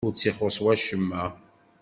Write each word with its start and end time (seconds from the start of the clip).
Ur 0.07 0.13
tt-ixuṣṣ 0.13 0.57
wacemma? 0.63 1.23